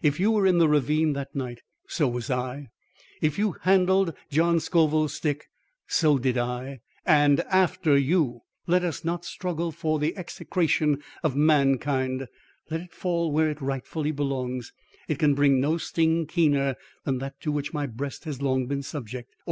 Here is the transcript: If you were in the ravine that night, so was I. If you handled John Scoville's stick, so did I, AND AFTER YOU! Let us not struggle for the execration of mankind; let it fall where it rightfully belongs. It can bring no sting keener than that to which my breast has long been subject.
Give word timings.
If 0.00 0.20
you 0.20 0.30
were 0.30 0.46
in 0.46 0.58
the 0.58 0.68
ravine 0.68 1.12
that 1.14 1.34
night, 1.34 1.60
so 1.88 2.06
was 2.06 2.30
I. 2.30 2.68
If 3.20 3.36
you 3.36 3.56
handled 3.62 4.14
John 4.30 4.60
Scoville's 4.60 5.12
stick, 5.12 5.48
so 5.88 6.18
did 6.20 6.38
I, 6.38 6.82
AND 7.04 7.40
AFTER 7.50 7.98
YOU! 7.98 8.42
Let 8.68 8.84
us 8.84 9.04
not 9.04 9.24
struggle 9.24 9.72
for 9.72 9.98
the 9.98 10.16
execration 10.16 11.02
of 11.24 11.34
mankind; 11.34 12.28
let 12.70 12.80
it 12.80 12.92
fall 12.94 13.32
where 13.32 13.50
it 13.50 13.60
rightfully 13.60 14.12
belongs. 14.12 14.72
It 15.08 15.18
can 15.18 15.34
bring 15.34 15.58
no 15.60 15.78
sting 15.78 16.26
keener 16.28 16.76
than 17.04 17.18
that 17.18 17.40
to 17.40 17.50
which 17.50 17.72
my 17.74 17.86
breast 17.88 18.22
has 18.22 18.40
long 18.40 18.66
been 18.68 18.84
subject. 18.84 19.34